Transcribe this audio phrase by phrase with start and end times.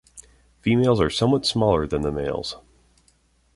[0.63, 2.57] Females are somewhat smaller than the males.